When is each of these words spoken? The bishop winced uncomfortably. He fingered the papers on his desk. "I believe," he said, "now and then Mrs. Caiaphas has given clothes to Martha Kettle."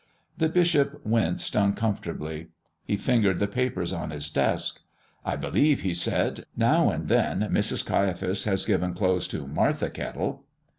The 0.39 0.49
bishop 0.49 1.05
winced 1.05 1.53
uncomfortably. 1.53 2.47
He 2.85 2.95
fingered 2.95 3.37
the 3.37 3.47
papers 3.47 3.93
on 3.93 4.09
his 4.09 4.31
desk. 4.31 4.81
"I 5.23 5.35
believe," 5.35 5.81
he 5.81 5.93
said, 5.93 6.43
"now 6.57 6.89
and 6.89 7.07
then 7.07 7.41
Mrs. 7.51 7.85
Caiaphas 7.85 8.45
has 8.45 8.65
given 8.65 8.95
clothes 8.95 9.27
to 9.27 9.45
Martha 9.45 9.91
Kettle." 9.91 10.45